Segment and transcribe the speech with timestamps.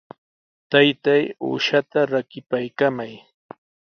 [0.71, 3.11] Taytay, uushaata rakipaykamay.